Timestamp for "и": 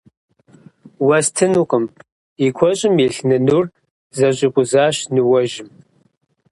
2.45-2.47